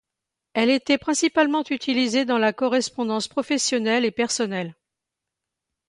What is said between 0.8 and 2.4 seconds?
principalement utilisée dans